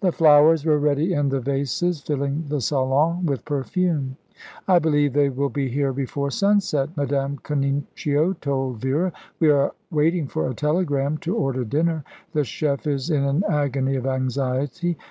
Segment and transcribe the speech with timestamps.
[0.00, 4.18] The flowers were ready in the vases, filling the salon with perfume.
[4.68, 9.10] "I believe they will be here before sunset," Madame Canincio told Vera.
[9.40, 12.04] "We are waiting for a telegram to order dinner.
[12.34, 14.98] The chef is in an agony of anxiety.